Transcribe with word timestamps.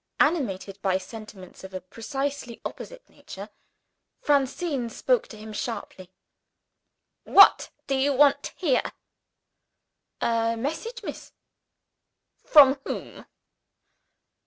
Animated 0.19 0.81
by 0.81 0.97
sentiments 0.97 1.63
of 1.63 1.75
a 1.75 1.79
precisely 1.81 2.59
opposite 2.65 3.07
nature, 3.07 3.49
Francine 4.19 4.89
spoke 4.89 5.27
to 5.27 5.37
him 5.37 5.53
sharply. 5.53 6.09
"What 7.23 7.69
do 7.85 7.93
you 7.95 8.11
want 8.11 8.53
here?" 8.57 8.93
"A 10.19 10.55
message, 10.57 11.03
miss." 11.03 11.33
"From 12.43 12.79
whom?" 12.83 13.27